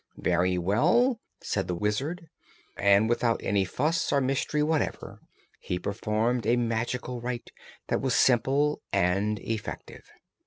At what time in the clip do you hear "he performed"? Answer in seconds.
5.59-6.47